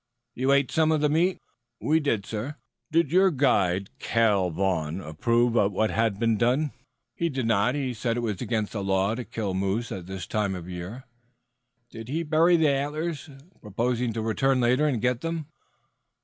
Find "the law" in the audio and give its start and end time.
8.71-9.13